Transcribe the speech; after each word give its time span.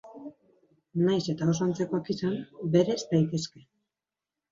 Nahiz 1.01 1.19
eta 1.33 1.49
oso 1.51 1.65
antzekoak 1.65 2.09
izan, 2.13 2.39
bereiz 2.77 2.97
daitezke. 3.13 3.63